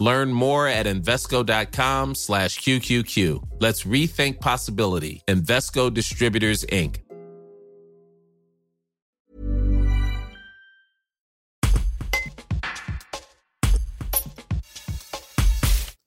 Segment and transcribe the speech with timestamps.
[0.00, 3.60] Learn more at Invesco.com slash QQQ.
[3.60, 5.22] Let's rethink possibility.
[5.28, 7.04] Invesco Distributors, Inc.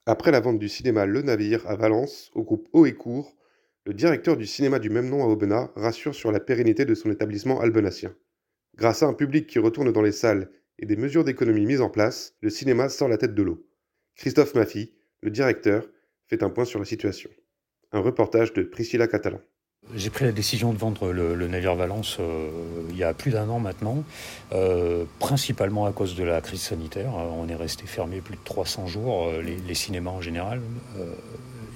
[0.07, 3.37] Après la vente du cinéma Le Navire à Valence au groupe Haut et Court,
[3.85, 7.11] le directeur du cinéma du même nom à Aubenas rassure sur la pérennité de son
[7.11, 8.15] établissement albenassien.
[8.75, 10.49] Grâce à un public qui retourne dans les salles
[10.79, 13.63] et des mesures d'économie mises en place, le cinéma sort la tête de l'eau.
[14.15, 14.91] Christophe Maffy,
[15.21, 15.85] le directeur,
[16.27, 17.29] fait un point sur la situation.
[17.91, 19.39] Un reportage de Priscilla Catalan.
[19.95, 22.49] J'ai pris la décision de vendre le, navire Valence euh,
[22.89, 24.03] il y a plus d'un an maintenant,
[24.53, 27.13] euh, principalement à cause de la crise sanitaire.
[27.13, 30.61] On est resté fermé plus de 300 jours, euh, les cinémas en général,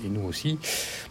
[0.06, 0.58] et nous aussi.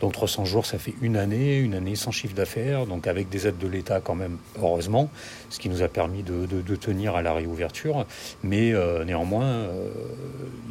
[0.01, 3.47] Donc 300 jours, ça fait une année, une année sans chiffre d'affaires, donc avec des
[3.47, 5.11] aides de l'État quand même, heureusement,
[5.51, 8.07] ce qui nous a permis de, de, tenir à la réouverture.
[8.43, 9.91] Mais euh, néanmoins, euh,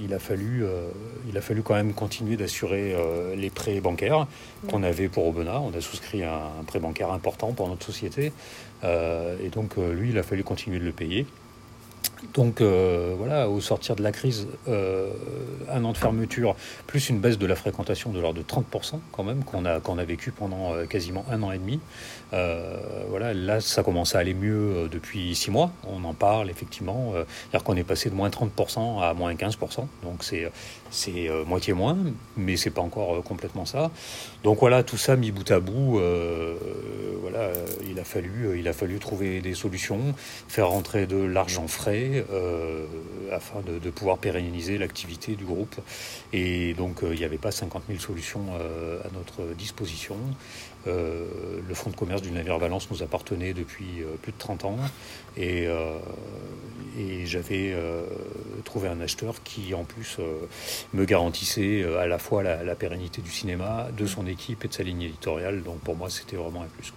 [0.01, 0.87] il, a fallu, euh,
[1.29, 2.95] il a fallu quand même continuer d'assurer
[3.35, 4.27] les prêts bancaires
[4.69, 5.59] qu'on avait pour Aubenas.
[5.59, 8.31] On a souscrit un, un, prêt bancaire important pour notre société.
[8.83, 11.25] et donc lui, il a fallu continuer de le payer.
[12.33, 15.09] Donc euh, voilà, au sortir de la crise, euh,
[15.71, 16.55] un an de fermeture,
[16.87, 20.31] plus une baisse de la fréquentation de l'ordre de 30% quand même, qu'on a, vécu
[20.31, 21.79] pendant euh, quasiment un an et demi.
[23.09, 25.71] voilà, là, ça commence à aller mieux depuis six mois.
[25.87, 27.13] On en parle effectivement.
[27.13, 29.87] C'est-à-dire qu'on est passé de moins 30% à moins 15%.
[30.03, 30.51] Donc c'est,
[30.91, 31.97] c'est moitié moins,
[32.37, 33.91] mais c'est pas encore complètement ça.
[34.43, 35.99] Donc voilà, tout ça mis bout à bout,
[37.21, 37.51] voilà,
[37.87, 40.13] il a fallu, il a fallu trouver des solutions,
[40.47, 42.85] faire rentrer de l'argent frais euh,
[43.31, 45.75] afin de, pouvoir pérenniser l'activité du groupe.
[46.33, 50.17] Et donc euh, il n'y avait pas 50 000 solutions euh, à notre disposition.
[50.85, 54.77] le fonds de commerce du navire Valence nous appartenait depuis plus de 30 ans
[55.35, 55.67] et
[57.25, 57.75] j'avais
[58.65, 60.19] trouvé un acheteur qui en plus
[60.93, 64.83] me garantissait à la fois la, pérennité du cinéma, de son équipe et de sa
[64.83, 65.63] ligne éditoriale.
[65.63, 66.93] Donc pour moi c'était vraiment un plus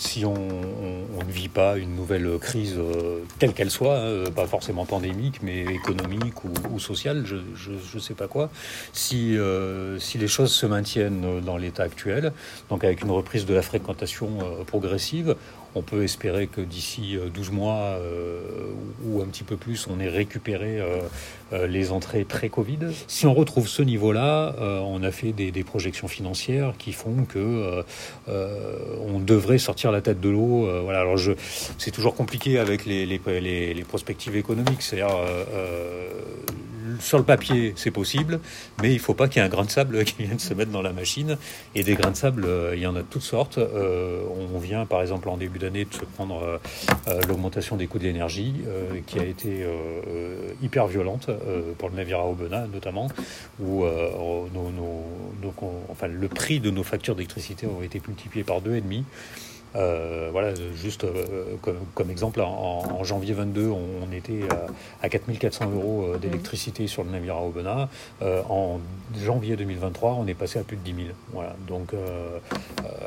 [0.00, 4.86] si on, ne vit pas une nouvelle crise euh, telle qu'elle soit, hein, pas forcément
[4.86, 8.50] pandémique, mais économique ou, sociale, je ne sais pas quoi,
[8.94, 12.32] si, euh, si les choses se maintiennent dans l'état actuel,
[12.70, 15.36] donc avec une reprise de la fréquentation euh, progressive,
[15.74, 18.40] on peut espérer que d'ici 12 euh, mois euh,
[19.04, 22.78] ou un petit peu plus, on ait récupéré euh, les entrées pré-Covid.
[23.06, 24.54] Si on retrouve ce niveau-là,
[24.84, 27.84] on a fait des, projections financières qui font que
[28.28, 30.68] on devrait sortir la tête de l'eau.
[31.78, 34.82] c'est toujours compliqué avec les, les prospectives économiques.
[34.82, 35.16] C'est-à-dire
[36.98, 38.40] sur le papier, c'est possible,
[38.82, 40.54] mais il ne faut pas qu'il y ait un grain de sable qui vienne se
[40.54, 41.36] mettre dans la machine.
[41.74, 43.58] Et des grains de sable, euh, il y en a de toutes sortes.
[43.58, 44.22] Euh,
[44.54, 48.04] on vient, par exemple, en début d'année, de se prendre euh, l'augmentation des coûts de
[48.04, 48.54] l'énergie,
[49.06, 49.64] qui a été
[50.62, 51.30] hyper violente
[51.78, 53.08] pour le navire à Aubenas, notamment,
[53.60, 53.84] où
[55.88, 59.04] enfin, le prix de nos factures d'électricité ont été multipliés par deux et demi.
[59.76, 61.56] Euh, voilà, juste euh,
[61.94, 64.40] comme, exemple, en, janvier 22, on, était
[65.02, 67.88] à, 4400 euros euh, d'électricité sur le navire à Aubenas.
[68.48, 68.80] en
[69.18, 71.08] janvier 2023, on est passé à plus de 10 000.
[71.32, 71.54] Voilà.
[71.66, 71.92] Donc,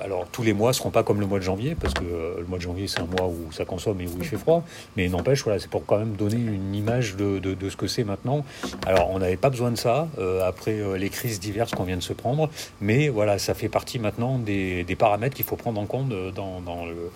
[0.02, 2.46] alors tous les mois ne seront pas comme le mois de janvier, parce que le
[2.48, 4.64] mois de janvier, c'est un mois où ça consomme et où il fait froid.
[4.98, 8.46] Mais n'empêche, voilà, c'est pour quand même donner une image de, ce que c'est maintenant.
[8.86, 10.08] Alors, on n'avait pas besoin de ça
[10.46, 12.50] après les crises diverses qu'on vient de se prendre.
[12.82, 16.86] Mais voilà, ça fait partie maintenant des paramètres qu'il faut prendre en compte dans dans,
[16.86, 17.12] le,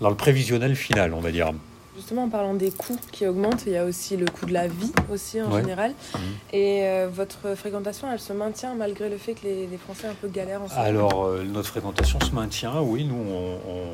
[0.00, 1.52] dans le prévisionnel final, on va dire.
[1.96, 4.66] Justement, en parlant des coûts qui augmentent, il y a aussi le coût de la
[4.66, 5.92] vie aussi en général.
[5.92, 6.18] Mmh.
[6.52, 10.26] Et euh, votre fréquentation, elle se maintient malgré le fait que les, Français un peu
[10.26, 13.04] galèrent en ce Alors, euh, notre fréquentation se maintient, oui.
[13.04, 13.86] Nous, on, on,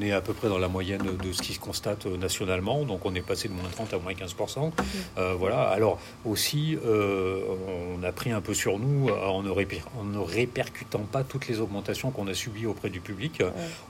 [0.00, 2.84] est à peu près dans la moyenne de ce qui se constate euh, nationalement.
[2.84, 4.66] Donc, on est passé de moins 30 à moins 15%.
[4.66, 5.20] Mmh.
[5.38, 5.62] voilà.
[5.62, 11.24] Alors, aussi, on a pris un peu sur nous en ne, en ne répercutant pas
[11.24, 13.42] toutes les augmentations qu'on a subies auprès du public.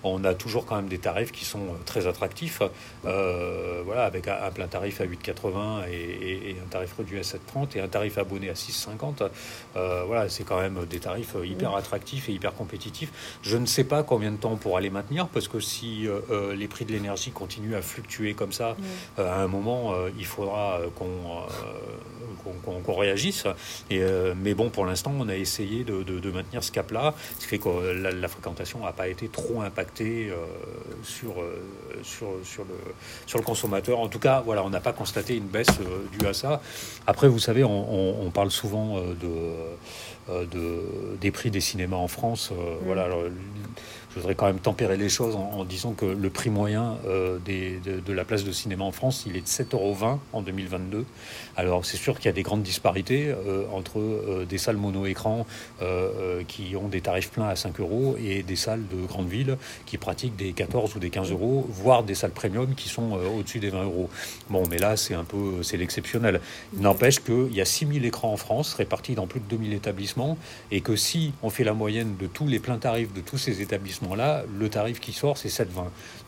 [0.02, 2.62] On a toujours quand même des tarifs qui sont très attractifs.
[3.04, 7.76] Euh, voilà, avec un, plein tarif à 8,80 et, et, un tarif réduit à 7,30
[7.76, 9.28] et un tarif abonné à 6,50.
[10.06, 13.38] voilà, c'est quand même des tarifs hyper attractifs et hyper compétitifs.
[13.42, 15.85] Je ne sais pas combien de temps on pourra les maintenir parce que si
[16.56, 18.76] les prix de l'énergie continuent à fluctuer comme ça,
[19.18, 21.16] à un moment, il faudra qu'on
[22.84, 23.44] qu'on réagisse.
[23.90, 24.00] Et,
[24.36, 27.58] mais bon, pour l'instant, on a essayé de, de, maintenir ce cap-là, ce qui fait
[27.58, 30.32] que la, fréquentation n'a pas été trop impactée
[31.02, 31.34] sur,
[32.02, 32.74] sur, sur, le,
[33.26, 33.98] sur le consommateur.
[33.98, 35.78] En tout cas, voilà, on n'a pas constaté une baisse
[36.12, 36.60] due à ça.
[37.06, 40.82] Après, vous savez, on, on parle souvent de, de,
[41.20, 42.52] des prix des cinémas en France.
[42.84, 43.24] Voilà, alors,
[44.16, 47.78] je voudrais quand même tempérer les choses en, disant que le prix moyen euh, des,
[47.84, 51.04] de, la place de cinéma en France, il est de 7,20 euros en 2022.
[51.54, 55.46] Alors c'est sûr qu'il y a des grandes disparités euh, entre euh, des salles mono-écran
[56.48, 59.98] qui ont des tarifs pleins à 5 euros et des salles de grandes villes qui
[59.98, 63.68] pratiquent des 14 ou des 15 euros, voire des salles premium qui sont au-dessus des
[63.68, 64.08] 20 euros.
[64.48, 66.40] Bon, mais là c'est un peu c'est l'exceptionnel.
[66.74, 70.38] N'empêche qu'il y a 6000 écrans en France répartis dans plus de 2000 établissements
[70.70, 73.60] et que si on fait la moyenne de tous les pleins tarifs de tous ces
[73.60, 75.66] établissements là le tarif qui sort, c'est 7,20.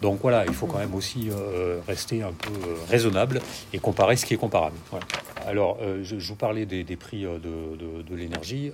[0.03, 3.41] Donc voilà, il faut quand même aussi euh, rester un peu euh, raisonnable
[3.73, 4.77] et comparer ce qui est comparable.
[5.47, 8.73] Alors, euh, je, vous parlais des, prix de, l'énergie.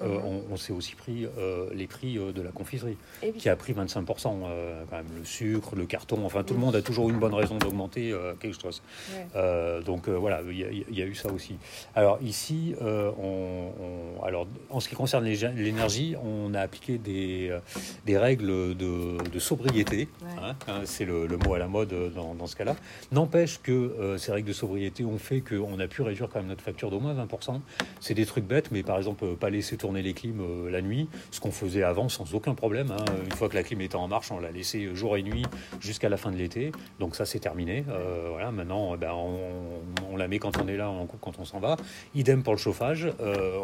[0.50, 1.26] on, s'est aussi pris
[1.72, 4.04] les prix de la confiserie, eh qui a pris 25%.
[4.04, 7.56] quand même, le sucre, le carton, enfin, tout le monde a toujours une bonne raison
[7.58, 8.82] d'augmenter quelque chose.
[9.84, 11.56] donc voilà, il y, a eu ça aussi.
[11.94, 13.70] Alors ici, on,
[14.24, 17.56] alors, en ce qui concerne l'énergie, on a appliqué des,
[18.06, 18.94] des règles de
[19.32, 20.08] de, sobriété.
[20.40, 22.76] Hein, hein, c'est le, mot à la mode dans, ce cas-là.
[23.12, 26.50] N'empêche que euh, ces règles de sobriété ont fait qu'on a pu réduire quand même
[26.54, 27.60] notre facture d'au moins 20%.
[28.00, 31.08] C'est des trucs bêtes, mais par exemple, pas laisser tourner les clims euh, la nuit,
[31.32, 32.92] ce qu'on faisait avant sans aucun problème.
[32.92, 33.04] Hein.
[33.24, 35.44] Une fois que la clim était en marche, on l'a laissé jour et nuit
[35.80, 36.70] jusqu'à la fin de l'été.
[37.00, 37.84] Donc ça, c'est terminé.
[37.88, 41.44] Euh, voilà, maintenant, ben, on, la met quand on est là, on coupe quand on
[41.44, 41.76] s'en va.
[42.14, 43.12] Idem pour le chauffage.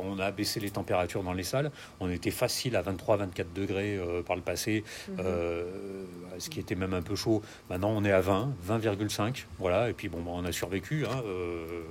[0.03, 1.71] on a baissé les températures dans les salles.
[2.01, 4.83] On était facile à 23-24 degrés par le passé.
[5.09, 5.17] Mhm.
[6.41, 7.43] Euh, ce qui était même un peu chaud.
[7.69, 9.47] Maintenant, on est à 20, 20,5.
[9.59, 11.05] Voilà, et puis bon, bah, on a survécu.
[11.07, 11.83] Hein, euh,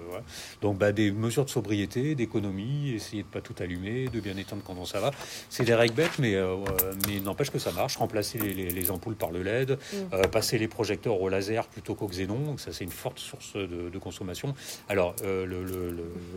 [0.62, 4.64] Donc, bah, des mesures de sobriété, d'économie, essayer de pas tout allumer, de bien éteindre
[4.66, 5.12] quand on ça va.
[5.48, 6.56] C'est des règles bêtes, mais, euh,
[7.08, 7.98] mais n'empêche que ça marche.
[7.98, 10.28] Remplacer les, ampoules par le LED, mm.
[10.32, 12.40] passer les projecteurs au laser plutôt qu'au xénon.
[12.40, 14.56] Donc, ça, c'est une forte source de, consommation.
[14.88, 15.94] Alors, le, le,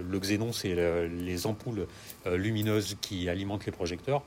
[0.06, 0.74] le, xénon, c'est
[1.08, 1.86] les ampoules
[2.26, 4.22] lumineuses qui alimentent les projecteurs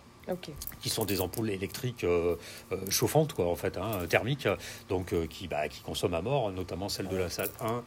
[0.81, 2.35] qui sont des ampoules électriques euh,
[2.71, 4.47] euh, chauffantes, quoi, en fait, hein, thermiques,
[4.89, 7.83] donc euh, qui, bah, qui consomment à mort, notamment celle de la salle 1.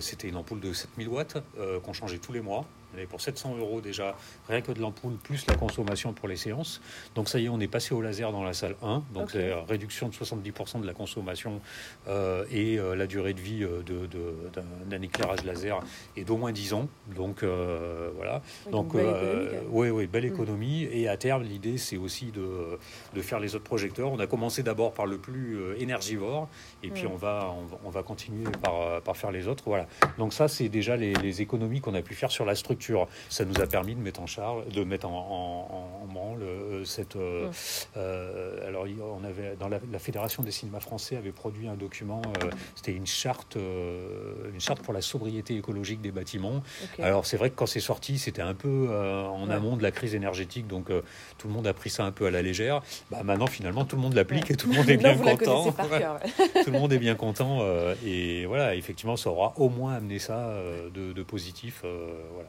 [0.00, 1.38] C'était une ampoule de 7000 watts
[1.84, 2.66] qu'on changeait tous les mois
[3.08, 4.16] pour 700 euros déjà,
[4.48, 6.80] rien que de l'ampoule, plus la consommation pour les séances.
[7.14, 9.02] Donc ça y est, on est passé au laser dans la salle 1.
[9.14, 11.60] Donc c'est réduction de 70% de la consommation
[12.08, 13.82] euh, et euh, la durée de vie euh,
[14.88, 15.80] d'un éclairage laser
[16.16, 16.88] est d'au moins 10 ans.
[17.16, 17.44] Donc
[18.16, 18.42] voilà.
[18.70, 20.34] Donc oui, oui, belle mm.
[20.34, 20.88] économie.
[20.90, 22.78] Et à terme, l'idée, c'est aussi de,
[23.14, 24.10] de, faire les autres projecteurs.
[24.10, 26.48] On a commencé d'abord par le plus énergivore
[26.82, 27.54] et puis on, va,
[27.84, 29.64] on, va continuer par, par faire les autres.
[29.66, 29.86] Voilà.
[30.18, 32.79] Donc ça, c'est déjà les, les économies qu'on a pu faire sur la structure
[33.28, 37.16] ça nous a permis de mettre en charge, de mettre en, en, branle euh, cette.
[37.16, 37.50] Euh,
[37.96, 38.86] euh, alors,
[39.18, 42.22] on avait dans la, fédération des cinémas français avait produit un document.
[42.74, 46.62] C'était une charte, une charte pour la sobriété écologique des bâtiments.
[47.00, 50.14] Alors, c'est vrai que quand c'est sorti, c'était un peu en amont de la crise
[50.14, 50.86] énergétique, donc
[51.38, 52.82] tout le monde a pris ça un peu à la légère.
[53.10, 55.72] Bah, maintenant, finalement, tout le monde l'applique et tout le monde est bien content.
[55.72, 57.60] tout le monde est bien content
[58.04, 60.54] et voilà, effectivement, ça aura au moins amené ça
[60.94, 61.82] de, de positif.
[61.82, 62.48] voilà.